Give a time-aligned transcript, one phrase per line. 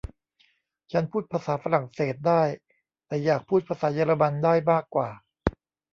[0.91, 2.43] ฉันพูดภาษาฝรั่งเศสได้
[3.07, 5.09] แต่อยากพูดภาษาเยอรมันได้มากกว่า